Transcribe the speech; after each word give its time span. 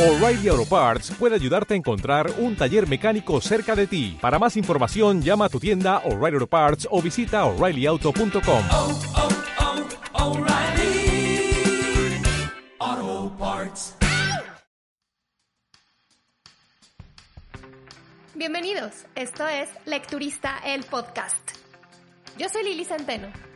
O'Reilly 0.00 0.48
Auto 0.48 0.64
Parts 0.64 1.10
puede 1.10 1.34
ayudarte 1.34 1.74
a 1.74 1.76
encontrar 1.76 2.32
un 2.38 2.56
taller 2.56 2.88
mecánico 2.88 3.38
cerca 3.42 3.76
de 3.76 3.86
ti. 3.86 4.16
Para 4.18 4.38
más 4.38 4.56
información, 4.56 5.20
llama 5.20 5.44
a 5.44 5.48
tu 5.50 5.60
tienda 5.60 5.98
O'Reilly 6.06 6.36
Auto 6.36 6.46
Parts 6.46 6.88
o 6.90 7.02
visita 7.02 7.44
oreillyauto.com. 7.44 8.64
oh, 8.70 8.98
oh, 12.78 13.32
Parts. 13.38 13.94
Bienvenidos, 18.34 19.04
esto 19.14 19.46
es 19.46 19.68
Lecturista 19.84 20.60
el 20.64 20.82
Podcast. 20.84 21.50
Yo 22.38 22.48
soy 22.48 22.64
Lili 22.64 22.86
Centeno. 22.86 23.49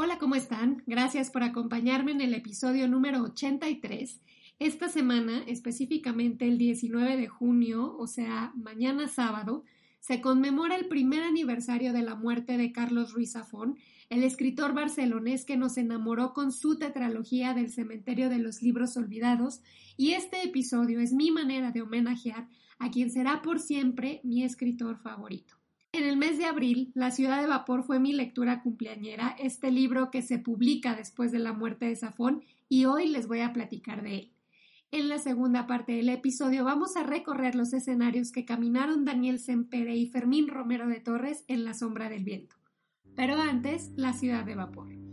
Hola, 0.00 0.18
¿cómo 0.20 0.36
están? 0.36 0.84
Gracias 0.86 1.28
por 1.28 1.42
acompañarme 1.42 2.12
en 2.12 2.20
el 2.20 2.32
episodio 2.32 2.86
número 2.86 3.20
83. 3.20 4.20
Esta 4.60 4.88
semana, 4.88 5.42
específicamente 5.48 6.46
el 6.46 6.56
19 6.56 7.16
de 7.16 7.26
junio, 7.26 7.96
o 7.98 8.06
sea, 8.06 8.52
mañana 8.54 9.08
sábado, 9.08 9.64
se 9.98 10.20
conmemora 10.20 10.76
el 10.76 10.86
primer 10.86 11.24
aniversario 11.24 11.92
de 11.92 12.02
la 12.02 12.14
muerte 12.14 12.56
de 12.56 12.70
Carlos 12.70 13.12
Ruiz 13.12 13.32
Zafón, 13.32 13.76
el 14.08 14.22
escritor 14.22 14.72
barcelonés 14.72 15.44
que 15.44 15.56
nos 15.56 15.76
enamoró 15.78 16.32
con 16.32 16.52
su 16.52 16.78
tetralogía 16.78 17.52
del 17.52 17.68
Cementerio 17.68 18.28
de 18.28 18.38
los 18.38 18.62
Libros 18.62 18.96
Olvidados, 18.96 19.62
y 19.96 20.12
este 20.12 20.44
episodio 20.44 21.00
es 21.00 21.12
mi 21.12 21.32
manera 21.32 21.72
de 21.72 21.82
homenajear 21.82 22.46
a 22.78 22.92
quien 22.92 23.10
será 23.10 23.42
por 23.42 23.58
siempre 23.58 24.20
mi 24.22 24.44
escritor 24.44 24.98
favorito. 24.98 25.57
En 25.92 26.04
el 26.04 26.18
mes 26.18 26.36
de 26.36 26.44
abril, 26.44 26.92
La 26.94 27.10
ciudad 27.10 27.40
de 27.40 27.46
vapor 27.46 27.82
fue 27.82 27.98
mi 27.98 28.12
lectura 28.12 28.62
cumpleañera, 28.62 29.34
este 29.38 29.70
libro 29.70 30.10
que 30.10 30.20
se 30.20 30.38
publica 30.38 30.94
después 30.94 31.32
de 31.32 31.38
la 31.38 31.54
muerte 31.54 31.86
de 31.86 31.96
Zafón, 31.96 32.44
y 32.68 32.84
hoy 32.84 33.08
les 33.08 33.26
voy 33.26 33.40
a 33.40 33.54
platicar 33.54 34.02
de 34.02 34.14
él. 34.14 34.32
En 34.90 35.08
la 35.08 35.18
segunda 35.18 35.66
parte 35.66 35.92
del 35.92 36.10
episodio 36.10 36.64
vamos 36.64 36.96
a 36.96 37.04
recorrer 37.04 37.54
los 37.54 37.72
escenarios 37.72 38.32
que 38.32 38.44
caminaron 38.44 39.06
Daniel 39.06 39.38
Sempere 39.38 39.96
y 39.96 40.08
Fermín 40.08 40.48
Romero 40.48 40.88
de 40.88 41.00
Torres 41.00 41.44
en 41.48 41.64
La 41.64 41.72
sombra 41.72 42.10
del 42.10 42.24
viento. 42.24 42.56
Pero 43.16 43.36
antes, 43.36 43.90
La 43.96 44.12
ciudad 44.12 44.44
de 44.44 44.54
vapor. 44.54 45.07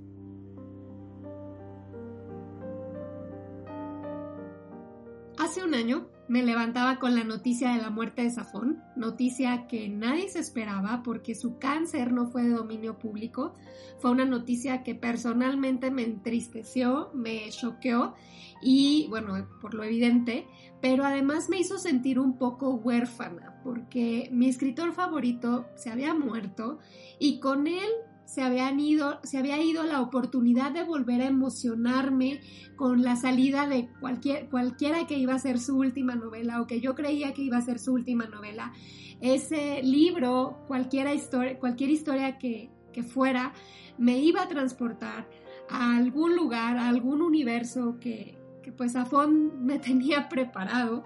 Hace 5.45 5.63
un 5.63 5.75
año 5.75 6.07
me 6.27 6.41
levantaba 6.41 6.97
con 6.97 7.13
la 7.13 7.23
noticia 7.23 7.69
de 7.69 7.79
la 7.79 7.91
muerte 7.91 8.23
de 8.23 8.31
Safón, 8.31 8.81
noticia 8.95 9.67
que 9.67 9.87
nadie 9.87 10.27
se 10.27 10.39
esperaba 10.39 11.03
porque 11.03 11.35
su 11.35 11.59
cáncer 11.59 12.11
no 12.11 12.25
fue 12.25 12.41
de 12.41 12.49
dominio 12.49 12.97
público. 12.97 13.53
Fue 13.99 14.09
una 14.09 14.25
noticia 14.25 14.81
que 14.81 14.95
personalmente 14.95 15.91
me 15.91 16.01
entristeció, 16.01 17.11
me 17.13 17.47
choqueó 17.51 18.15
y, 18.59 19.05
bueno, 19.11 19.47
por 19.61 19.75
lo 19.75 19.83
evidente, 19.83 20.47
pero 20.81 21.05
además 21.05 21.47
me 21.47 21.59
hizo 21.59 21.77
sentir 21.77 22.17
un 22.17 22.39
poco 22.39 22.73
huérfana 22.73 23.61
porque 23.63 24.29
mi 24.31 24.47
escritor 24.47 24.93
favorito 24.93 25.67
se 25.75 25.91
había 25.91 26.15
muerto 26.15 26.79
y 27.19 27.39
con 27.39 27.67
él 27.67 27.89
se, 28.25 28.41
habían 28.41 28.79
ido, 28.79 29.19
se 29.23 29.37
había 29.37 29.61
ido 29.61 29.83
la 29.83 30.01
oportunidad 30.01 30.71
de 30.71 30.83
volver 30.83 31.21
a 31.21 31.27
emocionarme 31.27 32.41
con 32.75 33.03
la 33.03 33.15
salida 33.15 33.67
de 33.67 33.89
cualquier, 33.99 34.49
cualquiera 34.49 35.07
que 35.07 35.17
iba 35.17 35.33
a 35.33 35.39
ser 35.39 35.59
su 35.59 35.77
última 35.77 36.15
novela 36.15 36.61
o 36.61 36.67
que 36.67 36.81
yo 36.81 36.95
creía 36.95 37.33
que 37.33 37.43
iba 37.43 37.57
a 37.57 37.61
ser 37.61 37.79
su 37.79 37.93
última 37.93 38.25
novela. 38.25 38.73
Ese 39.21 39.81
libro, 39.83 40.57
cualquier 40.67 41.07
historia, 41.13 41.57
cualquier 41.59 41.89
historia 41.89 42.37
que, 42.37 42.71
fuera, 43.03 43.53
me 43.97 44.19
iba 44.19 44.41
a 44.41 44.47
transportar 44.47 45.27
a 45.69 45.97
algún 45.97 46.35
lugar, 46.35 46.77
a 46.77 46.87
algún 46.87 47.21
universo 47.21 47.97
que, 47.99 48.37
que 48.63 48.71
pues 48.71 48.95
Afón 48.95 49.65
me 49.65 49.79
tenía 49.79 50.29
preparado 50.29 51.03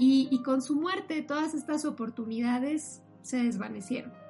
y 0.00 0.42
con 0.44 0.62
su 0.62 0.76
muerte 0.76 1.22
todas 1.22 1.54
estas 1.54 1.84
oportunidades 1.84 3.02
se 3.22 3.42
desvanecieron. 3.42 4.27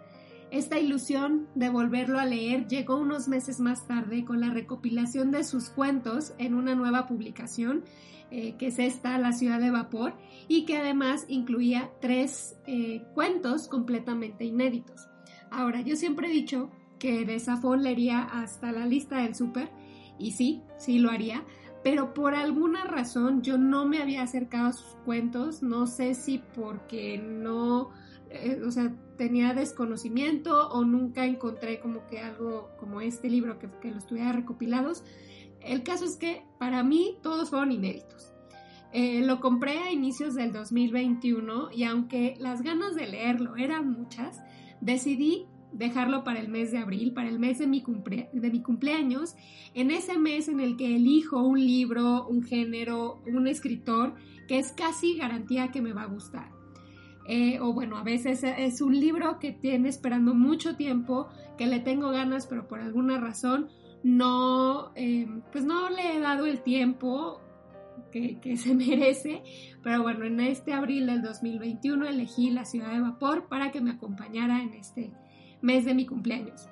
Esta 0.50 0.78
ilusión 0.78 1.46
de 1.54 1.68
volverlo 1.68 2.18
a 2.18 2.24
leer 2.24 2.66
llegó 2.68 2.96
unos 2.96 3.28
meses 3.28 3.60
más 3.60 3.86
tarde 3.86 4.24
con 4.24 4.40
la 4.40 4.48
recopilación 4.48 5.30
de 5.30 5.44
sus 5.44 5.68
cuentos 5.68 6.32
en 6.38 6.54
una 6.54 6.74
nueva 6.74 7.06
publicación, 7.06 7.84
eh, 8.30 8.56
que 8.56 8.68
es 8.68 8.78
esta, 8.78 9.18
La 9.18 9.32
ciudad 9.32 9.60
de 9.60 9.70
vapor, 9.70 10.14
y 10.48 10.64
que 10.64 10.78
además 10.78 11.26
incluía 11.28 11.90
tres 12.00 12.56
eh, 12.66 13.04
cuentos 13.14 13.68
completamente 13.68 14.46
inéditos. 14.46 15.08
Ahora, 15.50 15.82
yo 15.82 15.96
siempre 15.96 16.28
he 16.28 16.32
dicho 16.32 16.70
que 16.98 17.26
de 17.26 17.38
Safón 17.40 17.82
leería 17.82 18.22
hasta 18.22 18.72
la 18.72 18.86
lista 18.86 19.18
del 19.18 19.34
súper, 19.34 19.70
y 20.18 20.32
sí, 20.32 20.62
sí 20.78 20.98
lo 20.98 21.10
haría, 21.10 21.44
pero 21.84 22.14
por 22.14 22.34
alguna 22.34 22.84
razón 22.84 23.42
yo 23.42 23.58
no 23.58 23.86
me 23.86 24.02
había 24.02 24.22
acercado 24.22 24.68
a 24.68 24.72
sus 24.72 24.96
cuentos, 25.04 25.62
no 25.62 25.86
sé 25.86 26.14
si 26.14 26.38
porque 26.38 27.18
no, 27.18 27.90
eh, 28.30 28.60
o 28.66 28.70
sea, 28.70 28.94
tenía 29.16 29.54
desconocimiento 29.54 30.68
o 30.70 30.84
nunca 30.84 31.24
encontré 31.24 31.80
como 31.80 32.06
que 32.06 32.20
algo 32.20 32.70
como 32.78 33.00
este 33.00 33.28
libro 33.28 33.58
que, 33.58 33.68
que 33.80 33.90
los 33.90 34.06
tuviera 34.06 34.32
recopilados. 34.32 35.04
El 35.60 35.82
caso 35.82 36.04
es 36.04 36.16
que 36.16 36.44
para 36.58 36.82
mí 36.82 37.18
todos 37.22 37.50
fueron 37.50 37.72
inéditos. 37.72 38.32
Eh, 38.92 39.20
lo 39.22 39.40
compré 39.40 39.78
a 39.78 39.92
inicios 39.92 40.34
del 40.34 40.52
2021 40.52 41.70
y 41.72 41.84
aunque 41.84 42.36
las 42.38 42.62
ganas 42.62 42.94
de 42.94 43.06
leerlo 43.06 43.56
eran 43.56 43.90
muchas, 43.90 44.40
decidí 44.80 45.46
dejarlo 45.72 46.24
para 46.24 46.40
el 46.40 46.48
mes 46.48 46.72
de 46.72 46.78
abril, 46.78 47.12
para 47.12 47.28
el 47.28 47.38
mes 47.38 47.58
de 47.58 47.66
mi, 47.66 47.82
cumple 47.82 48.30
de 48.32 48.50
mi 48.50 48.62
cumpleaños, 48.62 49.34
en 49.74 49.90
ese 49.90 50.18
mes 50.18 50.48
en 50.48 50.60
el 50.60 50.76
que 50.76 50.96
elijo 50.96 51.42
un 51.42 51.60
libro, 51.60 52.26
un 52.26 52.42
género, 52.42 53.22
un 53.26 53.46
escritor 53.46 54.14
que 54.46 54.58
es 54.58 54.72
casi 54.72 55.18
garantía 55.18 55.70
que 55.70 55.82
me 55.82 55.92
va 55.92 56.04
a 56.04 56.06
gustar. 56.06 56.57
Eh, 57.28 57.60
o 57.60 57.74
bueno, 57.74 57.98
a 57.98 58.02
veces 58.02 58.42
es 58.42 58.80
un 58.80 58.98
libro 58.98 59.38
que 59.38 59.52
tiene 59.52 59.90
esperando 59.90 60.34
mucho 60.34 60.76
tiempo, 60.76 61.28
que 61.58 61.66
le 61.66 61.78
tengo 61.78 62.10
ganas, 62.10 62.46
pero 62.46 62.66
por 62.66 62.80
alguna 62.80 63.20
razón 63.20 63.68
no, 64.02 64.92
eh, 64.96 65.28
pues 65.52 65.64
no 65.64 65.90
le 65.90 66.16
he 66.16 66.20
dado 66.20 66.46
el 66.46 66.62
tiempo 66.62 67.42
que, 68.10 68.40
que, 68.40 68.56
se 68.56 68.74
merece. 68.74 69.42
Pero 69.82 70.02
bueno, 70.02 70.24
en 70.24 70.40
este 70.40 70.72
abril 70.72 71.06
del 71.06 71.20
2021 71.20 72.06
elegí 72.06 72.50
La 72.50 72.64
Ciudad 72.64 72.92
de 72.92 73.00
Vapor 73.00 73.46
para 73.48 73.70
que 73.70 73.82
me 73.82 73.90
acompañara 73.90 74.62
en 74.62 74.72
este 74.72 75.12
mes 75.60 75.84
de 75.84 75.94
mi 75.94 76.06
cumpleaños. 76.06 76.66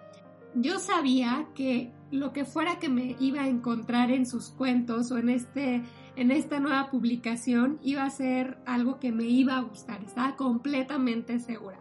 Yo 0.54 0.78
sabía 0.78 1.48
que 1.54 1.92
lo 2.10 2.32
que 2.32 2.46
fuera 2.46 2.78
que 2.78 2.88
me 2.88 3.14
iba 3.20 3.42
a 3.42 3.48
encontrar 3.48 4.10
en 4.10 4.24
sus 4.24 4.50
cuentos 4.50 5.10
o 5.12 5.18
en 5.18 5.28
este 5.28 5.82
en 6.16 6.30
esta 6.30 6.60
nueva 6.60 6.90
publicación 6.90 7.78
iba 7.82 8.04
a 8.04 8.10
ser 8.10 8.58
algo 8.64 8.98
que 8.98 9.12
me 9.12 9.24
iba 9.24 9.56
a 9.56 9.62
gustar, 9.62 10.02
estaba 10.02 10.34
completamente 10.36 11.38
segura. 11.38 11.78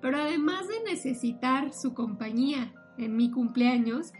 Pero 0.00 0.18
además 0.18 0.66
de 0.68 0.90
necesitar 0.90 1.72
su 1.72 1.94
compañía 1.94 2.72
en 2.98 3.16
mi 3.16 3.30
cumpleaños, 3.30 4.12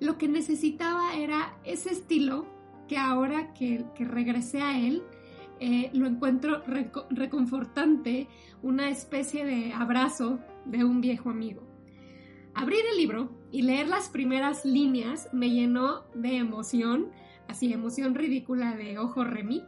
lo 0.00 0.18
que 0.18 0.28
necesitaba 0.28 1.14
era 1.14 1.56
ese 1.64 1.90
estilo 1.90 2.46
que 2.88 2.98
ahora 2.98 3.54
que, 3.54 3.84
regresé 3.98 4.60
a 4.60 4.78
él, 4.78 5.02
eh, 5.58 5.90
lo 5.92 6.06
encuentro 6.06 6.62
reconfortante, 7.10 8.28
una 8.62 8.90
especie 8.90 9.44
de 9.44 9.72
abrazo 9.72 10.38
de 10.64 10.84
un 10.84 11.00
viejo 11.00 11.30
amigo. 11.30 11.62
Abrir 12.54 12.80
el 12.90 12.98
libro 12.98 13.30
y 13.52 13.62
leer 13.62 13.88
las 13.88 14.08
primeras 14.08 14.64
líneas 14.64 15.28
me 15.32 15.50
llenó 15.50 16.04
de 16.14 16.36
emoción, 16.36 17.10
así 17.48 17.72
emoción 17.72 18.14
ridícula 18.14 18.76
de 18.76 18.98
ojo 18.98 19.24
Remy. 19.24 19.62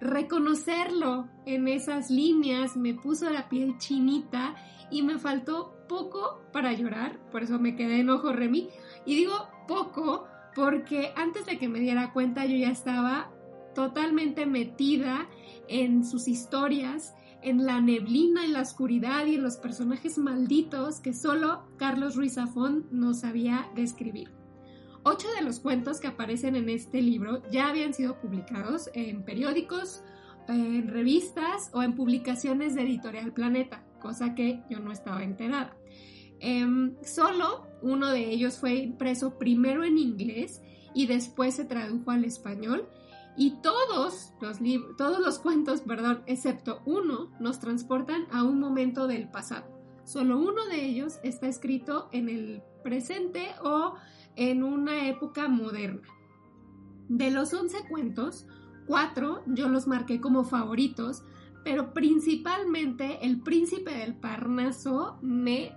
Reconocerlo 0.00 1.28
en 1.44 1.68
esas 1.68 2.10
líneas 2.10 2.76
me 2.76 2.94
puso 2.94 3.28
la 3.30 3.48
piel 3.48 3.76
chinita 3.78 4.54
y 4.90 5.02
me 5.02 5.18
faltó 5.18 5.76
poco 5.88 6.42
para 6.52 6.72
llorar, 6.72 7.18
por 7.30 7.42
eso 7.42 7.58
me 7.58 7.76
quedé 7.76 8.00
en 8.00 8.10
ojo 8.10 8.32
Remy. 8.32 8.68
Y 9.04 9.16
digo 9.16 9.48
poco 9.68 10.26
porque 10.54 11.12
antes 11.16 11.46
de 11.46 11.58
que 11.58 11.68
me 11.68 11.80
diera 11.80 12.12
cuenta 12.12 12.46
yo 12.46 12.56
ya 12.56 12.70
estaba 12.70 13.30
totalmente 13.74 14.46
metida 14.46 15.28
en 15.68 16.04
sus 16.04 16.28
historias, 16.28 17.14
en 17.42 17.64
la 17.64 17.80
neblina, 17.80 18.44
en 18.44 18.52
la 18.52 18.62
oscuridad 18.62 19.26
y 19.26 19.36
en 19.36 19.42
los 19.42 19.56
personajes 19.56 20.18
malditos 20.18 21.00
que 21.00 21.14
solo 21.14 21.64
Carlos 21.76 22.16
Ruiz 22.16 22.34
Zafón 22.34 22.86
nos 22.90 23.20
sabía 23.20 23.70
describir. 23.74 24.39
Ocho 25.02 25.28
de 25.34 25.42
los 25.42 25.60
cuentos 25.60 25.98
que 25.98 26.08
aparecen 26.08 26.56
en 26.56 26.68
este 26.68 27.00
libro 27.00 27.42
ya 27.50 27.68
habían 27.68 27.94
sido 27.94 28.20
publicados 28.20 28.90
en 28.92 29.24
periódicos, 29.24 30.02
en 30.46 30.88
revistas 30.88 31.70
o 31.72 31.82
en 31.82 31.94
publicaciones 31.94 32.74
de 32.74 32.82
Editorial 32.82 33.32
Planeta, 33.32 33.82
cosa 34.00 34.34
que 34.34 34.62
yo 34.68 34.78
no 34.80 34.92
estaba 34.92 35.22
enterada. 35.22 35.74
Eh, 36.40 36.66
solo 37.02 37.66
uno 37.82 38.10
de 38.10 38.30
ellos 38.30 38.58
fue 38.58 38.74
impreso 38.74 39.38
primero 39.38 39.84
en 39.84 39.96
inglés 39.96 40.60
y 40.94 41.06
después 41.06 41.54
se 41.54 41.64
tradujo 41.64 42.10
al 42.10 42.24
español 42.24 42.88
y 43.36 43.62
todos 43.62 44.34
los, 44.38 44.58
todos 44.98 45.20
los 45.20 45.38
cuentos, 45.38 45.80
perdón, 45.80 46.22
excepto 46.26 46.82
uno, 46.84 47.30
nos 47.40 47.58
transportan 47.58 48.26
a 48.30 48.44
un 48.44 48.60
momento 48.60 49.06
del 49.06 49.30
pasado. 49.30 49.79
Solo 50.10 50.40
uno 50.40 50.66
de 50.66 50.84
ellos 50.86 51.20
está 51.22 51.46
escrito 51.46 52.08
en 52.10 52.28
el 52.28 52.64
presente 52.82 53.46
o 53.62 53.94
en 54.34 54.64
una 54.64 55.06
época 55.06 55.46
moderna. 55.46 56.02
De 57.08 57.30
los 57.30 57.54
11 57.54 57.86
cuentos, 57.88 58.44
cuatro 58.88 59.44
yo 59.46 59.68
los 59.68 59.86
marqué 59.86 60.20
como 60.20 60.42
favoritos, 60.42 61.22
pero 61.62 61.94
principalmente 61.94 63.24
El 63.24 63.40
Príncipe 63.40 63.92
del 63.92 64.16
Parnaso 64.16 65.20
me 65.22 65.76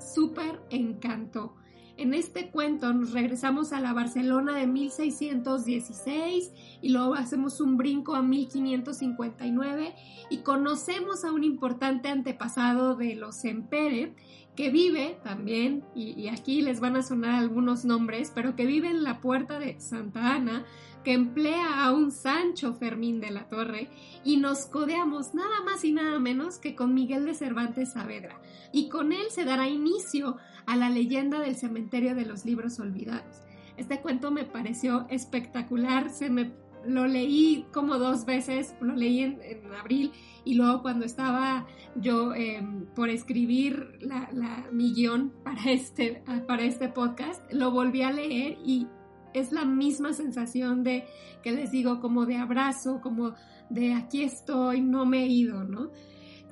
súper 0.00 0.62
encantó. 0.70 1.56
En 1.98 2.12
este 2.12 2.50
cuento 2.50 2.92
nos 2.92 3.12
regresamos 3.12 3.72
a 3.72 3.80
la 3.80 3.94
Barcelona 3.94 4.54
de 4.54 4.66
1616 4.66 6.52
y 6.82 6.90
luego 6.90 7.14
hacemos 7.14 7.58
un 7.62 7.78
brinco 7.78 8.14
a 8.14 8.22
1559 8.22 9.94
y 10.28 10.38
conocemos 10.38 11.24
a 11.24 11.32
un 11.32 11.42
importante 11.42 12.10
antepasado 12.10 12.96
de 12.96 13.14
los 13.14 13.42
Empere 13.46 14.14
que 14.56 14.70
vive 14.70 15.18
también, 15.22 15.84
y, 15.94 16.28
aquí 16.28 16.62
les 16.62 16.80
van 16.80 16.96
a 16.96 17.02
sonar 17.02 17.34
algunos 17.34 17.84
nombres, 17.84 18.32
pero 18.34 18.56
que 18.56 18.66
vive 18.66 18.88
en 18.88 19.04
la 19.04 19.20
puerta 19.20 19.58
de 19.58 19.78
Santa 19.80 20.34
Ana, 20.34 20.64
que 21.04 21.12
emplea 21.12 21.84
a 21.84 21.92
un 21.92 22.10
Sancho 22.10 22.74
Fermín 22.74 23.20
de 23.20 23.30
la 23.30 23.48
Torre 23.48 23.88
y 24.24 24.38
nos 24.38 24.66
codeamos 24.66 25.34
nada 25.34 25.62
más 25.64 25.84
y 25.84 25.92
nada 25.92 26.18
menos 26.18 26.58
que 26.58 26.74
con 26.74 26.94
Miguel 26.94 27.26
de 27.26 27.34
Cervantes 27.34 27.92
Saavedra. 27.92 28.40
Y 28.72 28.88
con 28.88 29.12
él 29.12 29.26
se 29.30 29.44
dará 29.44 29.68
inicio 29.68 30.36
a 30.66 30.74
la 30.74 30.90
leyenda 30.90 31.38
del 31.38 31.54
cementerio 31.54 32.16
de 32.16 32.26
los 32.26 32.44
libros 32.44 32.80
olvidados. 32.80 33.42
Este 33.76 34.00
cuento 34.00 34.32
me 34.32 34.44
pareció 34.44 35.06
espectacular, 35.08 36.10
se 36.10 36.28
me 36.28 36.50
lo 36.88 37.06
leí 37.06 37.66
como 37.72 37.98
dos 37.98 38.24
veces, 38.24 38.74
lo 38.80 38.94
leí 38.94 39.20
en, 39.20 39.40
abril 39.78 40.12
y 40.44 40.54
luego 40.54 40.82
cuando 40.82 41.04
estaba 41.04 41.66
yo 41.96 42.34
em, 42.34 42.86
por 42.94 43.08
escribir 43.08 43.98
mi 44.72 44.94
guion 44.94 45.32
para 45.44 45.70
este, 45.70 46.22
para 46.46 46.64
este 46.64 46.88
podcast, 46.88 47.42
lo 47.52 47.70
volví 47.70 48.02
a 48.02 48.12
leer 48.12 48.58
y 48.64 48.86
es 49.34 49.52
la 49.52 49.64
misma 49.64 50.12
sensación 50.12 50.82
de, 50.82 51.04
que 51.42 51.52
les 51.52 51.70
digo, 51.70 52.00
como 52.00 52.24
de 52.24 52.36
abrazo, 52.36 53.00
como 53.02 53.34
de 53.68 53.94
aquí 53.94 54.22
estoy, 54.22 54.80
no 54.80 55.04
me 55.04 55.24
he 55.24 55.26
ido, 55.26 55.64
¿no? 55.64 55.90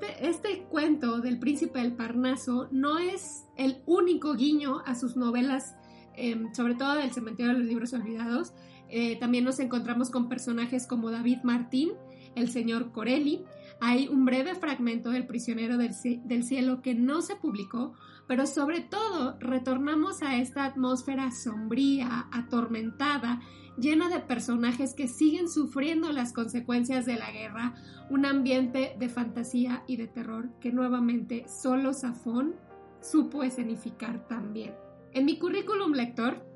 Este, 0.05 0.29
este 0.29 0.63
cuento 0.65 1.21
del 1.21 1.39
príncipe 1.39 1.81
del 1.81 1.95
Parnaso 1.95 2.69
no 2.71 2.99
es 2.99 3.47
el 3.57 3.83
único 3.87 4.35
guiño 4.35 4.81
a 4.87 4.95
sus 4.95 5.17
novelas, 5.17 5.77
em, 6.17 6.53
sobre 6.55 6.75
todo 6.75 6.95
del 6.95 7.13
cementerio 7.13 7.53
de 7.53 7.59
los 7.59 7.69
libros 7.69 7.93
olvidados, 7.93 8.53
eh, 8.97 9.17
también 9.17 9.43
nos 9.43 9.59
encontramos 9.59 10.09
con 10.09 10.29
personajes 10.29 10.87
como 10.87 11.11
David 11.11 11.39
Martín, 11.43 11.95
el 12.37 12.49
señor 12.49 12.93
Corelli. 12.93 13.43
Hay 13.81 14.07
un 14.07 14.25
breve 14.25 14.55
fragmento 14.55 15.11
del 15.11 15.27
prisionero 15.27 15.77
del, 15.79 16.45
cielo 16.45 16.81
que 16.81 16.95
no 16.95 17.21
se 17.21 17.35
publicó, 17.35 17.95
pero 18.29 18.47
sobre 18.47 18.83
todo 18.83 19.37
retornamos 19.41 20.23
a 20.23 20.37
esta 20.37 20.65
atmósfera 20.65 21.33
sombría, 21.33 22.29
atormentada, 22.31 23.41
llena 23.77 24.09
de 24.09 24.21
personajes 24.21 24.95
que 24.95 25.09
siguen 25.09 25.49
sufriendo 25.49 26.13
las 26.13 26.33
consecuencias 26.33 27.05
de 27.05 27.17
la 27.17 27.33
guerra, 27.33 27.75
un 28.11 28.25
ambiente 28.25 28.95
de 28.97 29.09
fantasía 29.09 29.83
y 29.89 29.97
de 29.97 30.07
terror 30.07 30.51
que 30.61 30.71
nuevamente 30.71 31.47
solo 31.49 31.95
Safón 31.95 32.55
supo 33.01 33.43
escenificar 33.43 34.29
también. 34.29 34.73
En 35.11 35.25
mi 35.25 35.37
currículum 35.37 35.95
lector 35.95 36.54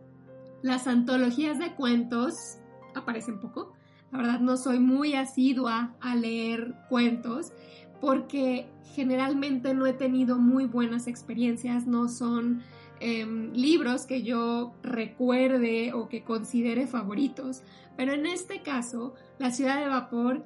las 0.63 0.87
antologías 0.87 1.59
de 1.59 1.75
cuentos 1.75 2.59
aparecen 2.95 3.41
poco. 3.41 3.73
La 4.11 4.19
verdad 4.19 4.41
no 4.41 4.57
soy 4.57 4.79
muy 4.79 5.15
asidua 5.15 5.95
a 6.01 6.15
leer 6.15 6.75
cuentos 6.89 7.53
porque 8.01 8.69
generalmente 8.95 9.75
no 9.75 9.87
he 9.87 9.93
tenido 9.93 10.39
muy 10.39 10.65
buenas 10.65 11.07
experiencias, 11.07 11.87
no 11.87 12.09
son 12.09 12.63
em, 13.01 13.53
libros 13.53 14.07
que 14.07 14.23
yo 14.23 14.75
recuerde 14.83 15.93
o 15.93 16.09
que 16.09 16.25
considere 16.25 16.87
favoritos, 16.87 17.63
pero 17.97 18.13
en 18.13 18.27
este 18.27 18.63
caso, 18.63 19.15
La 19.39 19.53
ciudad 19.53 19.79
de 19.79 19.87
vapor 19.87 20.45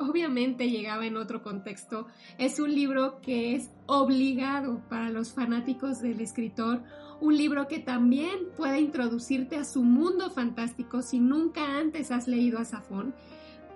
obviamente 0.00 0.70
llegaba 0.70 1.06
en 1.06 1.16
otro 1.16 1.42
contexto. 1.42 2.06
Es 2.38 2.58
un 2.58 2.74
libro 2.74 3.20
que 3.20 3.54
es 3.54 3.70
obligado 3.86 4.82
para 4.88 5.10
los 5.10 5.32
fanáticos 5.32 6.00
del 6.00 6.20
escritor 6.20 6.82
un 7.20 7.36
libro 7.36 7.68
que 7.68 7.78
también 7.78 8.48
puede 8.56 8.80
introducirte 8.80 9.56
a 9.56 9.64
su 9.64 9.82
mundo 9.82 10.30
fantástico 10.30 11.02
si 11.02 11.20
nunca 11.20 11.78
antes 11.78 12.10
has 12.10 12.26
leído 12.26 12.58
a 12.58 12.64
Safón, 12.64 13.14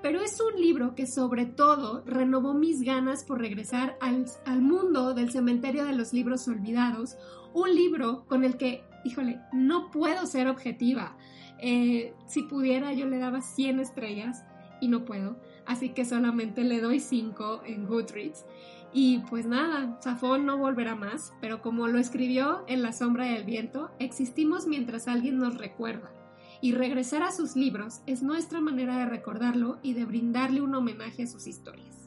pero 0.03 0.21
es 0.21 0.39
un 0.41 0.61
libro 0.61 0.95
que 0.95 1.07
sobre 1.07 1.47
todo 1.47 2.03
renovó 2.07 2.55
mis 2.55 2.83
ganas 2.83 3.25
por 3.25 3.41
regresar 3.41 3.97
al, 4.01 4.27
mundo 4.61 5.15
del 5.15 5.31
cementerio 5.31 5.85
de 5.85 5.95
los 5.95 6.13
libros 6.13 6.47
olvidados, 6.49 7.17
un 7.53 7.75
libro 7.75 8.25
con 8.27 8.45
el 8.45 8.57
que, 8.57 8.85
híjole, 9.05 9.41
no 9.53 9.91
puedo 9.91 10.27
ser 10.27 10.49
objetiva. 10.49 11.17
Eh, 11.59 12.13
si 12.27 12.43
pudiera 12.43 12.93
yo 12.93 13.07
le 13.07 13.19
daba 13.19 13.41
100 13.41 13.81
estrellas 13.81 14.45
y 14.81 14.89
no 14.89 15.05
puedo, 15.05 15.39
así 15.67 15.91
que 15.91 16.05
solamente 16.05 16.65
le 16.65 16.81
doy 16.81 17.01
5 17.01 17.63
en 17.67 17.87
Goodreads. 17.87 18.45
Y 18.93 19.19
pues 19.31 19.47
nada, 19.47 19.99
Safón 20.01 20.47
no 20.47 20.57
volverá 20.57 20.95
más, 20.95 21.33
pero 21.41 21.61
como 21.61 21.89
lo 21.89 21.99
escribió 21.99 22.65
en 22.69 22.83
La 22.83 22.93
sombra 22.93 23.27
del 23.27 23.45
viento, 23.45 23.91
existimos 23.99 24.67
mientras 24.67 25.09
alguien 25.09 25.39
nos 25.39 25.59
recuerda. 25.59 26.13
Y 26.61 26.73
regresar 26.73 27.23
a 27.23 27.33
sus 27.33 27.57
libros 27.57 28.03
es 28.07 28.23
nuestra 28.23 28.61
manera 28.61 28.97
de 28.99 29.07
recordarlo 29.07 29.79
y 29.83 29.95
de 29.95 30.05
brindarle 30.05 30.63
un 30.63 30.75
homenaje 30.75 31.25
a 31.25 31.27
sus 31.27 31.47
historias. 31.47 32.04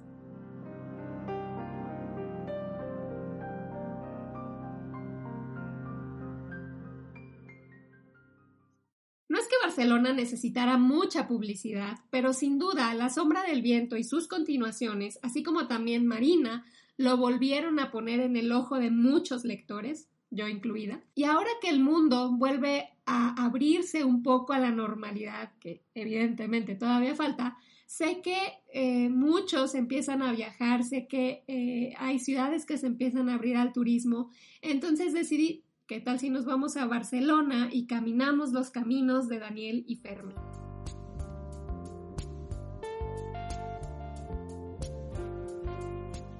Barcelona 9.78 10.12
necesitara 10.12 10.80
mucha 10.80 11.28
publicidad, 11.28 12.00
pero 12.10 12.34
sin 12.34 12.58
duda 12.58 12.96
La 12.96 13.12
sombra 13.12 13.44
del 13.44 13.62
viento 13.62 13.96
y 13.96 14.04
sus 14.04 14.28
continuaciones, 14.28 15.20
así 15.22 15.44
como 15.44 15.68
también 15.68 16.08
Marina, 16.08 16.66
lo 16.98 17.16
volvieron 17.16 17.80
a 17.80 17.92
poner 17.92 18.22
en 18.22 18.38
el 18.38 18.52
ojo 18.52 18.80
de 18.80 18.90
muchos 18.90 19.46
lectores, 19.46 20.10
yo 20.32 20.48
incluida. 20.48 21.04
Y 21.14 21.26
ahora 21.26 21.52
que 21.62 21.70
el 21.70 21.80
mundo 21.80 22.32
vuelve 22.36 22.90
a 23.06 23.46
abrirse 23.46 24.04
un 24.04 24.24
poco 24.24 24.54
a 24.54 24.58
la 24.58 24.72
normalidad, 24.72 25.52
que 25.60 25.84
evidentemente 25.94 26.74
todavía 26.74 27.14
falta, 27.14 27.56
sé 27.86 28.22
que 28.24 28.36
eh, 28.74 29.10
muchos 29.10 29.76
empiezan 29.76 30.24
a 30.24 30.32
viajar, 30.32 30.86
sé 30.86 31.06
que 31.06 31.44
eh, 31.48 31.94
hay 32.00 32.18
ciudades 32.18 32.66
que 32.66 32.80
se 32.80 32.88
empiezan 32.88 33.30
a 33.30 33.36
abrir 33.36 33.58
al 33.58 33.74
turismo, 33.74 34.32
entonces 34.64 35.14
decidí, 35.14 35.66
¿qué 35.88 36.02
tal 36.02 36.20
si 36.20 36.30
nos 36.30 36.46
vamos 36.46 36.76
a 36.76 36.86
Barcelona 36.86 37.70
y 37.72 37.88
caminamos 37.88 38.52
los 38.52 38.70
caminos 38.70 39.30
de 39.30 39.40
Daniel 39.40 39.86
y 39.88 39.96
Fermi? 39.96 40.34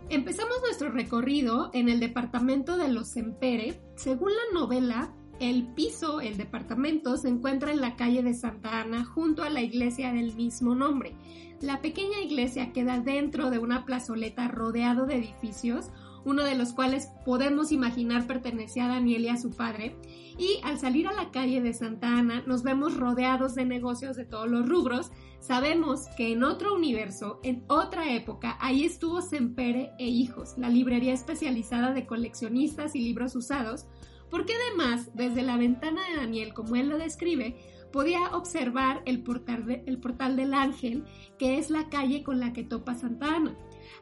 Empezamos 0.10 0.62
nuestro 0.62 0.92
recorrido 0.92 1.70
en 1.74 1.88
el 1.88 2.00
departamento 2.00 2.78
de 2.78 2.90
los 2.90 3.16
Empere. 3.16 3.82
Según 3.96 4.32
la 4.32 4.60
novela, 4.60 5.14
el 5.40 5.74
piso, 5.74 6.20
el 6.20 6.38
departamento, 6.38 7.16
se 7.16 7.30
encuentra 7.30 7.72
en 7.72 7.82
la 7.82 7.96
calle 7.96 8.24
de 8.24 8.34
Santa 8.34 8.82
Ana 8.82 9.06
junto 9.06 9.44
a 9.44 9.50
la 9.50 9.62
iglesia 9.62 10.12
del 10.12 10.36
mismo 10.36 10.76
nombre. 10.76 11.16
La 11.62 11.82
pequeña 11.82 12.22
iglesia 12.22 12.74
queda 12.74 13.00
dentro 13.00 13.50
de 13.50 13.60
una 13.60 13.86
plazoleta 13.86 14.48
rodeado 14.48 15.06
de 15.06 15.16
edificios, 15.16 15.90
uno 16.26 16.44
de 16.44 16.56
los 16.56 16.74
cuales 16.74 17.10
podemos 17.26 17.72
imaginar 17.72 18.28
pertenecía 18.28 18.86
a 18.86 18.90
Daniel 18.90 19.24
y 19.24 19.30
a 19.30 19.38
su 19.38 19.52
padre. 19.52 19.96
Y 20.38 20.60
al 20.64 20.80
salir 20.80 21.08
a 21.08 21.14
la 21.14 21.32
calle 21.32 21.62
de 21.62 21.74
Santa 21.74 22.18
Ana 22.18 22.44
nos 22.46 22.64
vemos 22.64 22.96
rodeados 22.96 23.56
de 23.56 23.66
negocios 23.66 24.16
de 24.16 24.26
todos 24.26 24.50
los 24.50 24.68
rubros, 24.68 25.12
Sabemos 25.40 26.08
que 26.18 26.32
en 26.34 26.44
otro 26.44 26.74
universo, 26.74 27.40
en 27.44 27.64
otra 27.68 28.14
época, 28.14 28.58
ahí 28.60 28.84
estuvo 28.84 29.22
Sempere 29.22 29.92
e 30.00 30.08
Hijos, 30.08 30.56
la 30.58 30.70
librería 30.70 31.14
especializada 31.14 31.94
de 31.94 32.06
coleccionistas 32.06 32.96
y 32.96 33.02
libros 33.02 33.36
usados, 33.36 33.86
porque 34.30 34.54
además, 34.54 35.12
desde 35.14 35.44
la 35.44 35.56
ventana 35.56 36.02
de 36.10 36.18
Daniel, 36.18 36.54
como 36.54 36.76
él 36.76 36.90
lo 36.90 36.98
describe, 36.98 37.56
podía 37.94 38.36
observar 38.36 39.04
el 39.06 39.24
portal, 39.24 39.84
el 39.86 40.00
portal 40.00 40.36
del 40.36 40.54
ángel, 40.54 41.06
que 41.40 41.58
es 41.58 41.70
la 41.70 41.88
calle 41.88 42.24
con 42.24 42.40
la 42.40 42.52
que 42.52 42.64
topa 42.64 42.96
Santa 42.96 43.36
Ana. 43.36 43.56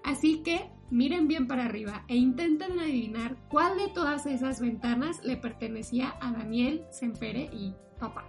Así 0.06 0.44
que 0.44 0.70
miren 0.92 1.28
bien 1.28 1.48
para 1.48 1.66
arriba 1.66 2.06
e 2.08 2.16
intenten 2.16 2.80
adivinar 2.80 3.36
cuál 3.50 3.78
de 3.78 3.88
todas 3.88 4.28
esas 4.28 4.62
ventanas 4.62 5.24
le 5.24 5.36
pertenecía 5.36 6.16
a 6.22 6.32
Daniel, 6.32 6.84
Sempere 6.92 7.50
y 7.52 7.74
papá. 8.00 8.24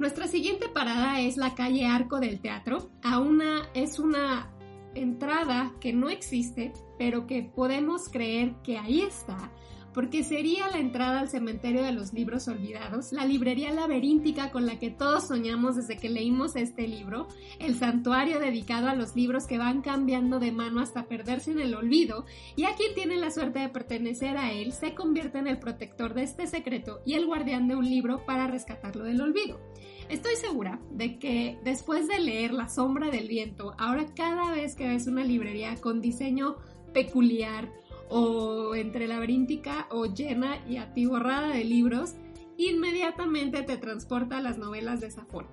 Nuestra 0.00 0.26
siguiente 0.26 0.68
parada 0.68 1.20
es 1.20 1.36
la 1.36 1.54
calle 1.54 1.86
Arco 1.86 2.18
del 2.18 2.40
Teatro. 2.40 2.90
A 3.04 3.20
una, 3.20 3.68
es 3.72 4.00
una 4.00 4.50
entrada 4.94 5.72
que 5.80 5.92
no 5.92 6.08
existe, 6.08 6.72
pero 6.98 7.28
que 7.28 7.44
podemos 7.44 8.08
creer 8.08 8.56
que 8.64 8.78
ahí 8.78 9.02
está, 9.02 9.52
porque 9.94 10.24
sería 10.24 10.68
la 10.70 10.78
entrada 10.78 11.20
al 11.20 11.28
cementerio 11.28 11.82
de 11.82 11.92
los 11.92 12.12
libros 12.12 12.48
olvidados, 12.48 13.12
la 13.12 13.24
librería 13.24 13.72
laberíntica 13.72 14.50
con 14.50 14.66
la 14.66 14.78
que 14.78 14.90
todos 14.90 15.28
soñamos 15.28 15.76
desde 15.76 15.96
que 15.96 16.08
leímos 16.08 16.56
este 16.56 16.88
libro, 16.88 17.28
el 17.58 17.76
santuario 17.78 18.40
dedicado 18.40 18.88
a 18.88 18.94
los 18.94 19.14
libros 19.16 19.46
que 19.46 19.58
van 19.58 19.82
cambiando 19.82 20.38
de 20.38 20.52
mano 20.52 20.80
hasta 20.80 21.06
perderse 21.06 21.52
en 21.52 21.60
el 21.60 21.74
olvido, 21.74 22.24
y 22.56 22.64
a 22.64 22.74
quien 22.74 22.94
tiene 22.94 23.16
la 23.16 23.30
suerte 23.30 23.58
de 23.58 23.68
pertenecer 23.68 24.36
a 24.36 24.52
él 24.52 24.72
se 24.72 24.94
convierte 24.94 25.38
en 25.38 25.46
el 25.46 25.58
protector 25.58 26.14
de 26.14 26.22
este 26.22 26.46
secreto 26.46 27.00
y 27.04 27.14
el 27.14 27.26
guardián 27.26 27.68
de 27.68 27.76
un 27.76 27.88
libro 27.88 28.24
para 28.24 28.46
rescatarlo 28.46 29.04
del 29.04 29.20
olvido. 29.20 29.60
Estoy 30.08 30.36
segura 30.36 30.80
de 30.90 31.18
que 31.18 31.58
después 31.64 32.08
de 32.08 32.18
leer 32.18 32.52
La 32.52 32.68
sombra 32.68 33.10
del 33.10 33.28
viento, 33.28 33.74
ahora 33.78 34.06
cada 34.14 34.52
vez 34.52 34.74
que 34.74 34.88
ves 34.88 35.06
una 35.06 35.24
librería 35.24 35.76
con 35.76 36.00
diseño 36.00 36.56
peculiar, 36.92 37.70
o 38.12 38.74
entre 38.74 39.08
laberíntica 39.08 39.86
o 39.90 40.04
llena 40.04 40.58
y 40.68 40.76
atiborrada 40.76 41.48
de 41.48 41.64
libros, 41.64 42.14
inmediatamente 42.58 43.62
te 43.62 43.78
transporta 43.78 44.38
a 44.38 44.42
las 44.42 44.58
novelas 44.58 45.00
de 45.00 45.10
Safón. 45.10 45.46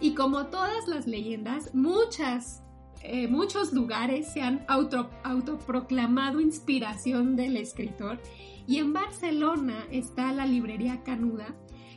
Y 0.00 0.14
como 0.14 0.46
todas 0.46 0.86
las 0.86 1.08
leyendas, 1.08 1.74
muchas, 1.74 2.62
eh, 3.02 3.26
muchos 3.26 3.72
lugares 3.72 4.32
se 4.32 4.42
han 4.42 4.64
auto, 4.68 5.10
autoproclamado 5.24 6.40
inspiración 6.40 7.34
del 7.34 7.56
escritor. 7.56 8.20
Y 8.66 8.78
en 8.78 8.92
Barcelona 8.92 9.84
está 9.90 10.32
la 10.32 10.46
librería 10.46 11.02
Canuda, 11.02 11.54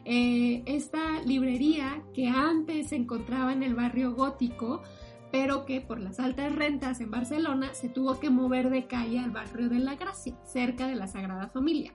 eh, 0.10 0.64
esta 0.66 1.22
librería 1.26 2.02
que 2.14 2.28
antes 2.30 2.90
se 2.90 2.96
encontraba 2.96 3.52
en 3.52 3.62
el 3.62 3.76
barrio 3.76 4.14
gótico, 4.16 4.82
pero 5.32 5.66
que 5.66 5.82
por 5.82 6.00
las 6.00 6.20
altas 6.20 6.56
rentas 6.56 7.02
en 7.02 7.12
Barcelona 7.12 7.74
se 7.74 7.90
tuvo 7.90 8.20
que 8.20 8.30
mover 8.30 8.70
de 8.70 8.88
calle 8.88 9.20
al 9.20 9.32
barrio 9.32 9.70
de 9.70 9.80
La 9.80 9.96
Gracia, 9.96 10.38
cerca 10.46 10.88
de 10.88 10.96
la 10.96 11.08
Sagrada 11.08 11.48
Familia. 11.48 11.94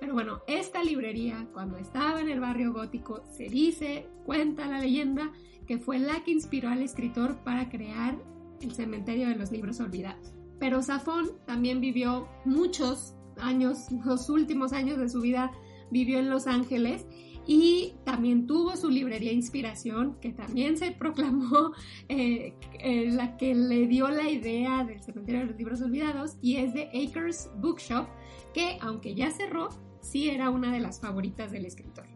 Pero 0.00 0.14
bueno, 0.14 0.40
esta 0.46 0.82
librería, 0.82 1.46
cuando 1.52 1.76
estaba 1.76 2.20
en 2.20 2.30
el 2.30 2.40
barrio 2.40 2.72
gótico, 2.72 3.22
se 3.30 3.48
dice, 3.48 4.08
cuenta 4.24 4.66
la 4.66 4.78
leyenda, 4.78 5.30
que 5.66 5.78
fue 5.78 5.98
la 5.98 6.24
que 6.24 6.30
inspiró 6.30 6.70
al 6.70 6.82
escritor 6.82 7.36
para 7.44 7.68
crear 7.68 8.18
el 8.60 8.72
cementerio 8.72 9.28
de 9.28 9.36
los 9.36 9.52
libros 9.52 9.78
olvidados. 9.78 10.32
Pero 10.58 10.82
Safón 10.82 11.30
también 11.46 11.80
vivió 11.80 12.28
muchos 12.44 13.14
años, 13.38 13.90
los 14.04 14.28
últimos 14.30 14.72
años 14.72 14.98
de 14.98 15.08
su 15.08 15.20
vida 15.20 15.52
vivió 15.90 16.18
en 16.18 16.30
Los 16.30 16.46
Ángeles 16.46 17.06
y 17.52 17.94
también 18.04 18.46
tuvo 18.46 18.76
su 18.76 18.88
librería 18.88 19.32
Inspiración, 19.32 20.20
que 20.20 20.30
también 20.30 20.76
se 20.76 20.92
proclamó 20.92 21.72
eh, 22.08 22.54
eh, 22.78 23.10
la 23.10 23.36
que 23.36 23.56
le 23.56 23.88
dio 23.88 24.08
la 24.08 24.30
idea 24.30 24.84
del 24.84 25.02
cementerio 25.02 25.40
de 25.40 25.46
los 25.46 25.56
libros 25.56 25.82
olvidados, 25.82 26.36
y 26.40 26.58
es 26.58 26.72
de 26.74 26.88
Acres 26.90 27.50
Bookshop, 27.56 28.06
que 28.54 28.78
aunque 28.80 29.16
ya 29.16 29.32
cerró, 29.32 29.70
sí 30.00 30.28
era 30.28 30.48
una 30.48 30.72
de 30.72 30.78
las 30.78 31.00
favoritas 31.00 31.50
del 31.50 31.66
escritor. 31.66 32.06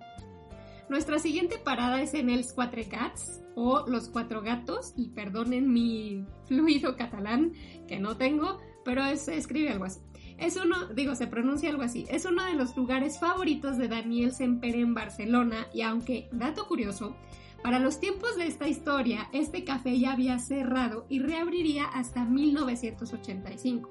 Nuestra 0.89 1.19
siguiente 1.19 1.59
parada 1.59 2.01
es 2.01 2.15
en 2.15 2.31
el 2.31 2.47
Quatre 2.55 2.85
Gats 2.85 3.43
o 3.57 3.89
Los 3.89 4.11
Cuatro 4.11 4.41
Gatos, 4.41 4.95
y 4.97 5.09
perdonen 5.09 5.73
mi 5.73 6.25
fluido 6.47 6.95
catalán 6.95 7.55
que 7.89 7.99
no 7.99 8.17
tengo, 8.17 8.59
pero 8.85 9.03
se 9.17 9.37
escribe 9.37 9.71
algo 9.71 9.87
así. 9.87 9.99
Es 10.39 10.57
uno, 10.57 10.87
digo, 10.89 11.15
se 11.15 11.27
pronuncia 11.27 11.71
algo 11.71 11.83
así, 11.83 12.07
es 12.09 12.25
uno 12.25 12.45
de 12.45 12.55
los 12.55 12.77
lugares 12.77 13.19
favoritos 13.19 13.79
de 13.79 13.89
Daniel 13.89 14.33
Semper 14.33 14.75
en 14.75 14.95
Barcelona 14.95 15.69
y 15.73 15.83
aunque, 15.83 16.29
dato 16.33 16.67
curioso, 16.67 17.17
para 17.63 17.79
los 17.79 17.99
tiempos 17.99 18.37
de 18.37 18.47
esta 18.47 18.69
historia, 18.69 19.29
este 19.33 19.65
café 19.65 19.99
ya 19.99 20.13
había 20.13 20.39
cerrado 20.39 21.07
y 21.09 21.21
reabriría 21.21 21.85
hasta 21.85 22.25
1985. 22.25 23.89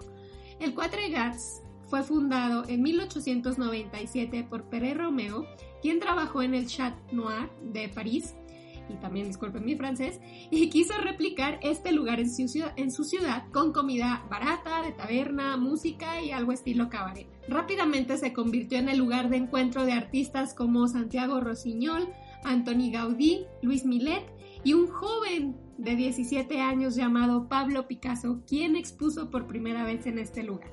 El 0.60 0.76
Quatre 0.76 1.10
Gats 1.10 1.64
fue 1.90 2.04
fundado 2.04 2.66
en 2.68 2.84
1897 2.84 4.46
por 4.50 4.70
Pere 4.70 4.94
Romeo, 4.94 5.48
quien 5.82 6.00
trabajó 6.00 6.44
en 6.44 6.54
el 6.54 6.68
Chat 6.68 6.94
Noir 7.12 7.50
de 7.64 7.90
París 7.90 8.36
y 8.90 8.96
también 8.96 9.28
disculpen 9.28 9.66
mi 9.66 9.76
francés, 9.76 10.20
y 10.52 10.70
quiso 10.70 10.94
replicar 11.02 11.60
este 11.62 11.92
lugar 11.92 12.20
en 12.20 12.34
su, 12.34 12.48
ciudad, 12.48 12.74
en 12.76 12.92
su 12.92 13.04
ciudad 13.04 13.46
con 13.52 13.74
comida 13.74 14.26
barata, 14.30 14.82
de 14.82 14.92
taberna, 14.92 15.58
música 15.58 16.22
y 16.22 16.32
algo 16.32 16.52
estilo 16.52 16.90
cabaret. 16.90 17.28
Rápidamente 17.48 18.18
se 18.18 18.34
convirtió 18.34 18.78
en 18.78 18.90
el 18.90 18.98
lugar 18.98 19.30
de 19.30 19.38
encuentro 19.38 19.86
de 19.86 19.94
artistas 19.94 20.54
como 20.54 20.88
Santiago 20.88 21.40
Rossignol, 21.40 22.08
Antoni 22.44 22.92
Gaudí, 22.92 23.46
Luis 23.62 23.86
Millet 23.86 24.24
y 24.64 24.74
un 24.74 24.88
joven 24.88 25.58
de 25.78 25.96
17 25.96 26.62
años 26.62 26.96
llamado 26.96 27.48
Pablo 27.48 27.88
Picasso, 27.88 28.42
quien 28.48 28.76
expuso 28.76 29.30
por 29.30 29.48
primera 29.48 29.84
vez 29.84 30.06
en 30.06 30.20
este 30.20 30.44
lugar. 30.44 30.72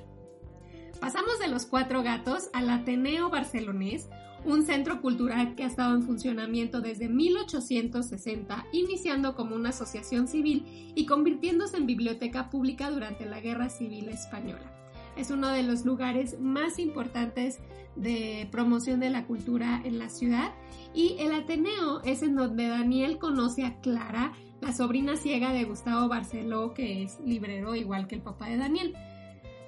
Pasamos 0.99 1.39
de 1.39 1.47
los 1.47 1.65
cuatro 1.65 2.03
gatos 2.03 2.49
al 2.53 2.69
Ateneo 2.69 3.29
barcelonés, 3.29 4.07
un 4.45 4.63
centro 4.65 5.01
cultural 5.01 5.55
que 5.55 5.63
ha 5.63 5.67
estado 5.67 5.95
en 5.95 6.03
funcionamiento 6.03 6.81
desde 6.81 7.09
1860, 7.09 8.65
iniciando 8.71 9.35
como 9.35 9.55
una 9.55 9.69
asociación 9.69 10.27
civil 10.27 10.93
y 10.95 11.05
convirtiéndose 11.05 11.77
en 11.77 11.85
biblioteca 11.85 12.49
pública 12.49 12.89
durante 12.89 13.25
la 13.25 13.39
Guerra 13.39 13.69
Civil 13.69 14.09
Española. 14.09 14.71
Es 15.15 15.29
uno 15.29 15.49
de 15.49 15.63
los 15.63 15.85
lugares 15.85 16.39
más 16.39 16.79
importantes 16.79 17.59
de 17.95 18.47
promoción 18.51 18.99
de 18.99 19.09
la 19.09 19.25
cultura 19.25 19.81
en 19.83 19.99
la 19.99 20.09
ciudad 20.09 20.53
y 20.93 21.17
el 21.19 21.33
Ateneo 21.33 22.01
es 22.03 22.23
en 22.23 22.35
donde 22.35 22.67
Daniel 22.67 23.17
conoce 23.17 23.65
a 23.65 23.79
Clara, 23.81 24.33
la 24.61 24.73
sobrina 24.73 25.17
ciega 25.17 25.51
de 25.51 25.65
Gustavo 25.65 26.07
Barceló, 26.07 26.73
que 26.73 27.03
es 27.03 27.19
librero 27.19 27.75
igual 27.75 28.07
que 28.07 28.15
el 28.15 28.21
papá 28.21 28.47
de 28.47 28.57
Daniel. 28.57 28.95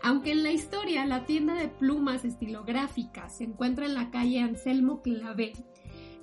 Aunque 0.04 0.34
en 0.34 0.44
la 0.44 0.52
historia 0.52 1.06
la 1.06 1.26
tienda 1.26 1.56
de 1.56 1.70
plumas 1.70 2.26
estilográficas 2.26 3.38
se 3.38 3.46
encuentra 3.46 3.86
en 3.86 3.94
la 3.94 4.12
calle 4.12 4.42
Anselmo 4.42 5.02
Clavé, 5.02 5.54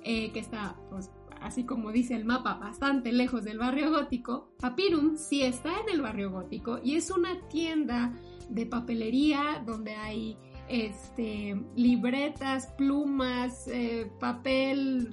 eh, 0.03 0.31
que 0.31 0.39
está, 0.39 0.75
pues, 0.91 1.09
así 1.41 1.65
como 1.65 1.91
dice 1.91 2.15
el 2.15 2.23
mapa, 2.23 2.53
bastante 2.53 3.11
lejos 3.11 3.43
del 3.43 3.57
barrio 3.57 3.89
gótico, 3.89 4.53
Papirum 4.59 5.17
sí 5.17 5.41
está 5.41 5.71
en 5.81 5.95
el 5.95 6.01
barrio 6.01 6.29
gótico 6.29 6.79
y 6.83 6.95
es 6.95 7.09
una 7.09 7.47
tienda 7.49 8.13
de 8.49 8.67
papelería 8.67 9.63
donde 9.65 9.95
hay 9.95 10.37
este, 10.69 11.59
libretas, 11.75 12.67
plumas, 12.77 13.67
eh, 13.67 14.11
papel 14.19 15.09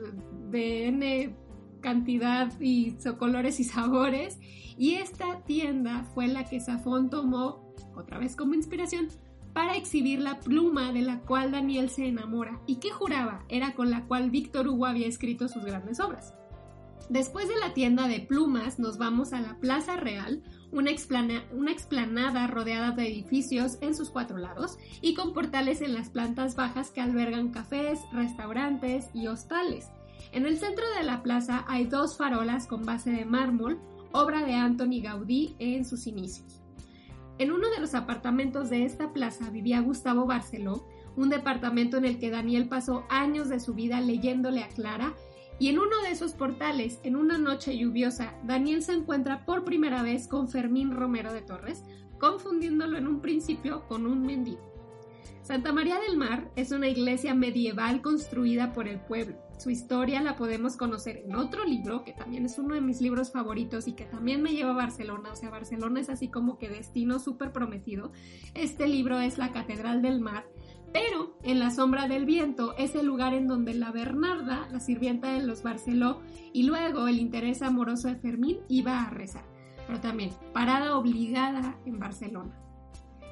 de 0.50 0.88
N 0.88 1.36
cantidad 1.80 2.52
y 2.60 2.96
colores 3.16 3.60
y 3.60 3.64
sabores. 3.64 4.38
Y 4.76 4.94
esta 4.94 5.42
tienda 5.44 6.04
fue 6.14 6.26
la 6.26 6.44
que 6.44 6.60
Safón 6.60 7.08
tomó 7.10 7.67
otra 7.94 8.18
vez 8.18 8.36
como 8.36 8.54
inspiración, 8.54 9.08
para 9.52 9.76
exhibir 9.76 10.20
la 10.20 10.40
pluma 10.40 10.92
de 10.92 11.02
la 11.02 11.20
cual 11.20 11.52
Daniel 11.52 11.90
se 11.90 12.06
enamora 12.06 12.60
y 12.66 12.76
que 12.76 12.90
juraba 12.90 13.44
era 13.48 13.74
con 13.74 13.90
la 13.90 14.04
cual 14.06 14.30
Víctor 14.30 14.68
Hugo 14.68 14.86
había 14.86 15.06
escrito 15.06 15.48
sus 15.48 15.64
grandes 15.64 16.00
obras. 16.00 16.34
Después 17.08 17.48
de 17.48 17.56
la 17.56 17.72
tienda 17.72 18.06
de 18.06 18.20
plumas 18.20 18.78
nos 18.78 18.98
vamos 18.98 19.32
a 19.32 19.40
la 19.40 19.56
Plaza 19.56 19.96
Real, 19.96 20.42
una, 20.70 20.90
una, 21.52 21.72
explanada 21.72 22.46
rodeada 22.46 22.90
de 22.90 23.08
edificios 23.08 23.78
en 23.80 23.94
sus 23.94 24.10
cuatro 24.10 24.36
lados 24.36 24.76
y 25.00 25.14
con 25.14 25.32
portales 25.32 25.80
en 25.80 25.94
las 25.94 26.10
plantas 26.10 26.54
bajas 26.54 26.90
que 26.90 27.00
albergan 27.00 27.48
cafés, 27.48 28.00
restaurantes 28.12 29.08
y 29.14 29.26
hostales. 29.26 29.88
En 30.32 30.44
el 30.44 30.58
centro 30.58 30.84
de 30.98 31.04
la 31.04 31.22
plaza 31.22 31.64
hay 31.66 31.86
dos 31.86 32.18
farolas 32.18 32.66
con 32.66 32.84
base 32.84 33.10
de 33.10 33.24
mármol, 33.24 33.80
obra 34.12 34.44
de 34.44 34.54
Anthony 34.54 35.00
Gaudí 35.02 35.56
en 35.58 35.86
sus 35.86 36.06
inicios. 36.06 36.57
En 37.38 37.52
uno 37.52 37.70
de 37.70 37.80
los 37.80 37.94
apartamentos 37.94 38.68
de 38.68 38.84
esta 38.84 39.12
plaza 39.12 39.48
vivía 39.50 39.80
Gustavo 39.80 40.26
Barceló, 40.26 40.88
un 41.16 41.30
departamento 41.30 41.96
en 41.96 42.04
el 42.04 42.18
que 42.18 42.30
Daniel 42.30 42.68
pasó 42.68 43.04
años 43.08 43.48
de 43.48 43.60
su 43.60 43.74
vida 43.74 44.00
leyéndole 44.00 44.64
a 44.64 44.68
Clara, 44.68 45.14
y 45.60 45.68
en 45.68 45.78
uno 45.78 46.02
de 46.02 46.10
esos 46.10 46.32
portales, 46.32 47.00
en 47.04 47.16
una 47.16 47.38
noche 47.38 47.76
lluviosa, 47.76 48.34
Daniel 48.44 48.82
se 48.82 48.92
encuentra 48.92 49.44
por 49.44 49.64
primera 49.64 50.02
vez 50.02 50.26
con 50.26 50.48
Fermín 50.48 50.92
Romero 50.92 51.32
de 51.32 51.42
Torres, 51.42 51.84
confundiéndolo 52.18 52.98
en 52.98 53.06
un 53.06 53.20
principio 53.20 53.86
con 53.86 54.06
un 54.06 54.22
mendigo. 54.22 54.62
Santa 55.42 55.72
María 55.72 55.98
del 56.00 56.16
Mar 56.16 56.50
es 56.56 56.72
una 56.72 56.88
iglesia 56.88 57.34
medieval 57.34 58.02
construida 58.02 58.72
por 58.72 58.86
el 58.86 59.00
pueblo. 59.00 59.36
Su 59.58 59.70
historia 59.70 60.22
la 60.22 60.36
podemos 60.36 60.76
conocer 60.76 61.24
en 61.26 61.34
otro 61.34 61.64
libro, 61.64 62.04
que 62.04 62.12
también 62.12 62.46
es 62.46 62.58
uno 62.58 62.74
de 62.74 62.80
mis 62.80 63.00
libros 63.00 63.32
favoritos 63.32 63.88
y 63.88 63.92
que 63.92 64.04
también 64.04 64.40
me 64.40 64.52
lleva 64.52 64.70
a 64.70 64.76
Barcelona. 64.76 65.32
O 65.32 65.36
sea, 65.36 65.50
Barcelona 65.50 65.98
es 65.98 66.08
así 66.08 66.28
como 66.28 66.58
que 66.58 66.68
destino 66.68 67.18
súper 67.18 67.52
prometido. 67.52 68.12
Este 68.54 68.86
libro 68.86 69.18
es 69.18 69.36
La 69.36 69.50
Catedral 69.50 70.00
del 70.00 70.20
Mar. 70.20 70.46
Pero 70.92 71.36
en 71.42 71.58
la 71.58 71.72
sombra 71.72 72.06
del 72.06 72.24
viento 72.24 72.76
es 72.78 72.94
el 72.94 73.06
lugar 73.06 73.34
en 73.34 73.48
donde 73.48 73.74
la 73.74 73.90
Bernarda, 73.90 74.68
la 74.70 74.78
sirvienta 74.78 75.32
de 75.32 75.42
los 75.42 75.64
Barceló, 75.64 76.22
y 76.52 76.62
luego 76.62 77.08
el 77.08 77.18
interés 77.18 77.60
amoroso 77.60 78.06
de 78.06 78.16
Fermín 78.16 78.60
iba 78.68 79.02
a 79.02 79.10
rezar. 79.10 79.44
Pero 79.86 80.00
también 80.00 80.30
parada 80.54 80.96
obligada 80.96 81.76
en 81.84 81.98
Barcelona. 81.98 82.67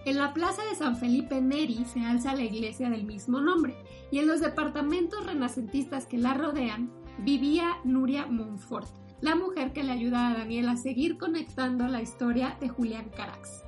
En 0.06 0.18
la 0.18 0.32
plaza 0.32 0.62
de 0.64 0.76
San 0.76 0.96
Felipe 0.96 1.40
Neri 1.40 1.84
se 1.84 1.98
alza 1.98 2.32
la 2.32 2.44
iglesia 2.44 2.88
del 2.88 3.04
mismo 3.04 3.40
nombre 3.40 3.74
y 4.12 4.20
en 4.20 4.28
los 4.28 4.40
departamentos 4.40 5.26
renacentistas 5.26 6.06
que 6.06 6.16
la 6.16 6.32
rodean 6.32 6.92
vivía 7.18 7.78
Nuria 7.82 8.24
Montfort, 8.26 8.86
la 9.20 9.34
mujer 9.34 9.72
que 9.72 9.82
le 9.82 9.90
ayuda 9.90 10.28
a 10.28 10.34
Daniel 10.38 10.68
a 10.68 10.76
seguir 10.76 11.18
conectando 11.18 11.88
la 11.88 12.02
historia 12.02 12.56
de 12.60 12.68
Julián 12.68 13.10
Carax. 13.16 13.64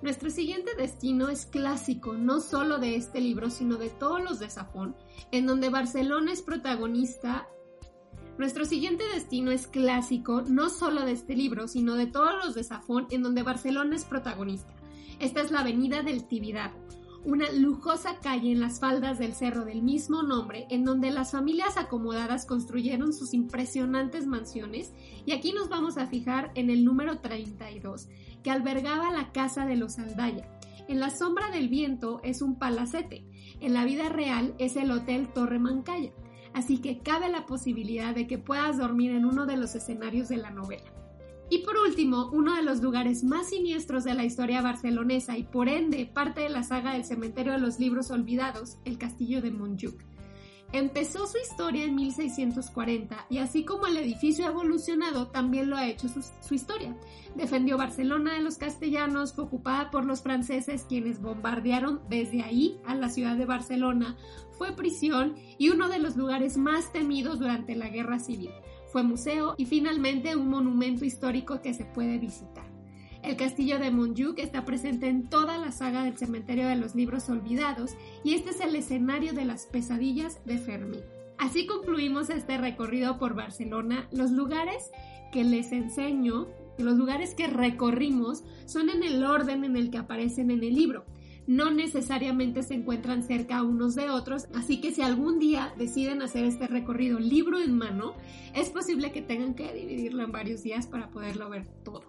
Nuestro 0.00 0.30
siguiente 0.30 0.70
destino 0.74 1.28
es 1.28 1.44
clásico, 1.44 2.14
no 2.14 2.40
solo 2.40 2.78
de 2.78 2.96
este 2.96 3.20
libro, 3.20 3.50
sino 3.50 3.76
de 3.76 3.90
todos 3.90 4.24
los 4.24 4.38
de 4.38 4.48
Safón, 4.48 4.96
en 5.32 5.44
donde 5.44 5.68
Barcelona 5.68 6.32
es 6.32 6.40
protagonista. 6.40 7.46
Nuestro 8.38 8.64
siguiente 8.64 9.04
destino 9.12 9.50
es 9.50 9.66
clásico, 9.66 10.44
no 10.48 10.70
solo 10.70 11.04
de 11.04 11.12
este 11.12 11.36
libro, 11.36 11.68
sino 11.68 11.94
de 11.94 12.06
todos 12.06 12.32
los 12.42 12.54
de 12.54 12.64
Safón, 12.64 13.06
en 13.10 13.22
donde 13.22 13.42
Barcelona 13.42 13.96
es 13.96 14.06
protagonista. 14.06 14.73
Esta 15.20 15.40
es 15.40 15.50
la 15.50 15.60
avenida 15.60 16.02
del 16.02 16.24
Tibidabo, 16.24 16.78
una 17.24 17.50
lujosa 17.52 18.18
calle 18.20 18.52
en 18.52 18.60
las 18.60 18.80
faldas 18.80 19.18
del 19.18 19.32
cerro 19.32 19.64
del 19.64 19.82
mismo 19.82 20.22
nombre, 20.22 20.66
en 20.70 20.84
donde 20.84 21.10
las 21.10 21.32
familias 21.32 21.76
acomodadas 21.76 22.44
construyeron 22.44 23.12
sus 23.12 23.32
impresionantes 23.32 24.26
mansiones, 24.26 24.92
y 25.24 25.32
aquí 25.32 25.52
nos 25.52 25.68
vamos 25.68 25.96
a 25.96 26.06
fijar 26.06 26.52
en 26.54 26.68
el 26.68 26.84
número 26.84 27.20
32, 27.20 28.08
que 28.42 28.50
albergaba 28.50 29.10
la 29.10 29.32
casa 29.32 29.64
de 29.66 29.76
los 29.76 29.98
Aldaya. 29.98 30.48
En 30.86 31.00
la 31.00 31.08
sombra 31.08 31.50
del 31.50 31.68
viento 31.68 32.20
es 32.22 32.42
un 32.42 32.58
palacete, 32.58 33.24
en 33.60 33.72
la 33.72 33.84
vida 33.84 34.10
real 34.10 34.54
es 34.58 34.76
el 34.76 34.90
Hotel 34.90 35.28
Torre 35.32 35.58
Mancaya, 35.58 36.12
así 36.52 36.78
que 36.78 36.98
cabe 36.98 37.30
la 37.30 37.46
posibilidad 37.46 38.14
de 38.14 38.26
que 38.26 38.36
puedas 38.36 38.76
dormir 38.76 39.12
en 39.12 39.24
uno 39.24 39.46
de 39.46 39.56
los 39.56 39.74
escenarios 39.74 40.28
de 40.28 40.36
la 40.36 40.50
novela. 40.50 40.93
Y 41.54 41.58
por 41.58 41.76
último, 41.76 42.30
uno 42.32 42.56
de 42.56 42.64
los 42.64 42.82
lugares 42.82 43.22
más 43.22 43.50
siniestros 43.50 44.02
de 44.02 44.14
la 44.14 44.24
historia 44.24 44.60
barcelonesa 44.60 45.38
y 45.38 45.44
por 45.44 45.68
ende 45.68 46.04
parte 46.04 46.40
de 46.40 46.48
la 46.48 46.64
saga 46.64 46.94
del 46.94 47.04
cementerio 47.04 47.52
de 47.52 47.60
los 47.60 47.78
libros 47.78 48.10
olvidados, 48.10 48.78
el 48.84 48.98
castillo 48.98 49.40
de 49.40 49.52
Montjuic. 49.52 50.04
Empezó 50.72 51.28
su 51.28 51.38
historia 51.38 51.84
en 51.84 51.94
1640 51.94 53.26
y 53.30 53.38
así 53.38 53.64
como 53.64 53.86
el 53.86 53.96
edificio 53.98 54.46
ha 54.46 54.50
evolucionado, 54.50 55.28
también 55.28 55.70
lo 55.70 55.76
ha 55.76 55.86
hecho 55.86 56.08
su, 56.08 56.24
su, 56.40 56.54
historia. 56.54 56.96
Defendió 57.36 57.78
Barcelona 57.78 58.34
de 58.34 58.40
los 58.40 58.58
castellanos, 58.58 59.32
fue 59.32 59.44
ocupada 59.44 59.92
por 59.92 60.04
los 60.04 60.22
franceses 60.22 60.86
quienes 60.88 61.22
bombardearon 61.22 62.00
desde 62.10 62.42
ahí 62.42 62.80
a 62.84 62.96
la 62.96 63.10
ciudad 63.10 63.36
de 63.36 63.44
Barcelona, 63.44 64.16
fue 64.58 64.74
prisión 64.74 65.36
y 65.56 65.68
uno 65.68 65.88
de 65.88 66.00
los 66.00 66.16
lugares 66.16 66.56
más 66.56 66.92
temidos 66.92 67.38
durante 67.38 67.76
la 67.76 67.90
guerra 67.90 68.18
civil 68.18 68.50
fue 68.94 69.02
museo 69.02 69.56
y 69.58 69.66
finalmente 69.66 70.36
un 70.36 70.48
monumento 70.48 71.04
histórico 71.04 71.60
que 71.60 71.74
se 71.74 71.84
puede 71.84 72.16
visitar. 72.16 72.62
El 73.24 73.34
castillo 73.34 73.80
de 73.80 73.90
Montjuic 73.90 74.38
está 74.38 74.64
presente 74.64 75.08
en 75.08 75.28
toda 75.28 75.58
la 75.58 75.72
saga 75.72 76.04
del 76.04 76.16
cementerio 76.16 76.68
de 76.68 76.76
los 76.76 76.94
libros 76.94 77.28
olvidados 77.28 77.96
y 78.22 78.34
este 78.34 78.50
es 78.50 78.60
el 78.60 78.76
escenario 78.76 79.32
de 79.32 79.46
las 79.46 79.66
pesadillas 79.66 80.44
de 80.44 80.58
Fermín. 80.58 81.00
Así 81.38 81.66
concluimos 81.66 82.30
este 82.30 82.56
recorrido 82.56 83.18
por 83.18 83.34
Barcelona. 83.34 84.06
Los 84.12 84.30
lugares 84.30 84.92
que 85.32 85.42
les 85.42 85.72
enseño, 85.72 86.46
los 86.78 86.94
lugares 86.94 87.34
que 87.34 87.48
recorrimos, 87.48 88.44
son 88.64 88.90
en 88.90 89.02
el 89.02 89.24
orden 89.24 89.64
en 89.64 89.76
el 89.76 89.90
que 89.90 89.98
aparecen 89.98 90.52
en 90.52 90.62
el 90.62 90.72
libro 90.72 91.04
no 91.46 91.70
necesariamente 91.70 92.62
se 92.62 92.74
encuentran 92.74 93.22
cerca 93.22 93.62
unos 93.62 93.94
de 93.94 94.10
otros, 94.10 94.46
así 94.54 94.80
que 94.80 94.92
si 94.92 95.02
algún 95.02 95.38
día 95.38 95.72
deciden 95.76 96.22
hacer 96.22 96.44
este 96.44 96.66
recorrido 96.66 97.18
libro 97.18 97.58
en 97.58 97.76
mano, 97.76 98.14
es 98.54 98.70
posible 98.70 99.12
que 99.12 99.22
tengan 99.22 99.54
que 99.54 99.72
dividirlo 99.72 100.24
en 100.24 100.32
varios 100.32 100.62
días 100.62 100.86
para 100.86 101.10
poderlo 101.10 101.50
ver 101.50 101.66
todo. 101.84 102.02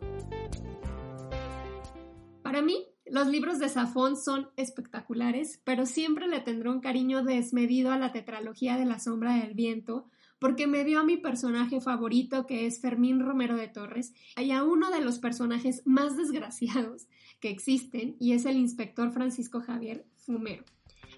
Para 2.42 2.62
mí, 2.62 2.86
los 3.06 3.28
libros 3.28 3.60
de 3.60 3.70
Safón 3.70 4.18
son 4.18 4.50
espectaculares, 4.56 5.62
pero 5.64 5.86
siempre 5.86 6.28
le 6.28 6.40
tendré 6.40 6.70
un 6.70 6.80
cariño 6.80 7.24
desmedido 7.24 7.92
a 7.92 8.00
la 8.00 8.12
tetralogía 8.12 8.78
de 8.78 8.86
la 8.86 9.00
sombra 9.00 9.36
del 9.36 9.54
viento, 9.54 10.08
porque 10.46 10.68
me 10.68 10.84
dio 10.84 11.00
a 11.00 11.04
mi 11.04 11.18
personaje 11.18 11.82
favorito, 11.82 12.46
que 12.46 12.68
es 12.68 12.80
Fermín 12.80 13.20
Romero 13.20 13.58
de 13.58 13.68
Torres, 13.68 14.14
y 14.38 14.52
a 14.52 14.64
uno 14.64 14.92
de 14.92 15.02
los 15.02 15.18
personajes 15.18 15.82
más 15.86 16.16
desgraciados 16.18 17.08
que 17.40 17.50
existen, 17.50 18.16
y 18.20 18.34
es 18.34 18.46
el 18.46 18.58
inspector 18.58 19.12
Francisco 19.12 19.62
Javier 19.62 20.06
Fumero. 20.18 20.64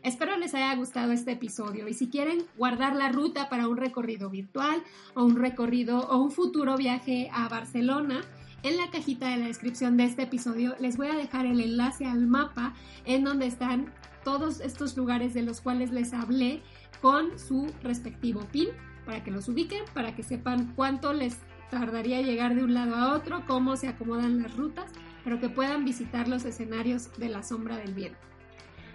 Espero 0.02 0.38
les 0.38 0.54
haya 0.54 0.74
gustado 0.76 1.12
este 1.12 1.34
episodio 1.34 1.90
y 1.90 1.94
si 1.94 2.08
quieren 2.08 2.46
guardar 2.58 2.96
la 2.96 3.12
ruta 3.12 3.50
para 3.50 3.68
un 3.68 3.76
recorrido 3.76 4.30
virtual 4.30 4.82
o 5.14 5.26
un 5.26 5.36
recorrido 5.36 6.08
o 6.08 6.24
un 6.24 6.32
futuro 6.32 6.78
viaje 6.78 7.30
a 7.34 7.50
Barcelona, 7.50 8.22
en 8.64 8.78
la 8.78 8.90
cajita 8.92 9.28
de 9.28 9.36
la 9.36 9.48
descripción 9.48 9.98
de 9.98 10.06
este 10.06 10.24
episodio 10.24 10.74
les 10.80 10.96
voy 10.96 11.08
a 11.08 11.18
dejar 11.18 11.46
el 11.46 11.60
enlace 11.60 12.06
al 12.06 12.28
mapa 12.28 12.76
en 13.04 13.26
donde 13.26 13.48
están 13.48 13.94
todos 14.24 14.62
estos 14.62 14.96
lugares 14.96 15.34
de 15.34 15.42
los 15.42 15.60
cuales 15.60 15.92
les 15.92 16.14
hablé 16.14 16.62
con 17.02 17.38
su 17.38 17.68
respectivo 17.84 18.48
pin 18.54 18.70
para 19.08 19.24
que 19.24 19.32
los 19.32 19.48
ubiquen, 19.48 19.84
para 19.94 20.16
que 20.16 20.22
sepan 20.22 20.74
cuánto 20.76 21.14
les 21.14 21.38
tardaría 21.72 22.22
llegar 22.22 22.54
de 22.54 22.64
un 22.64 22.74
lado 22.74 22.96
a 22.96 23.16
otro, 23.16 23.44
cómo 23.48 23.78
se 23.78 23.88
acomodan 23.88 24.44
las 24.44 24.56
rutas, 24.56 24.92
pero 25.24 25.40
que 25.40 25.50
puedan 25.50 25.86
visitar 25.86 26.28
los 26.28 26.46
escenarios 26.46 27.10
de 27.18 27.30
la 27.30 27.42
sombra 27.42 27.78
del 27.78 27.94
viento. 27.94 28.20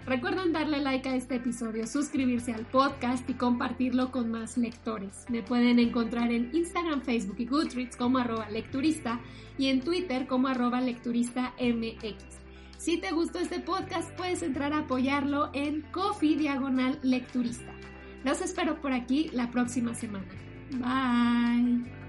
Recuerden 0.05 0.51
darle 0.51 0.81
like 0.81 1.07
a 1.07 1.15
este 1.15 1.35
episodio, 1.35 1.87
suscribirse 1.87 2.53
al 2.53 2.65
podcast 2.65 3.27
y 3.29 3.33
compartirlo 3.33 4.11
con 4.11 4.29
más 4.29 4.57
lectores. 4.57 5.25
Me 5.29 5.41
pueden 5.41 5.79
encontrar 5.79 6.31
en 6.31 6.53
Instagram, 6.53 7.01
Facebook 7.01 7.37
y 7.39 7.45
Goodreads 7.45 7.95
como 7.95 8.17
arroba 8.19 8.49
lecturista 8.49 9.19
y 9.57 9.67
en 9.67 9.81
Twitter 9.81 10.27
como 10.27 10.49
arroba 10.49 10.81
lecturista 10.81 11.53
MX. 11.59 12.15
Si 12.77 12.97
te 12.97 13.11
gustó 13.13 13.39
este 13.39 13.61
podcast, 13.61 14.11
puedes 14.17 14.43
entrar 14.43 14.73
a 14.73 14.79
apoyarlo 14.79 15.49
en 15.53 15.83
Coffee 15.93 16.35
Diagonal 16.35 16.99
Lecturista. 17.01 17.73
Los 18.23 18.41
espero 18.41 18.79
por 18.81 18.93
aquí 18.93 19.29
la 19.33 19.51
próxima 19.51 19.93
semana. 19.93 20.25
Bye. 20.71 22.02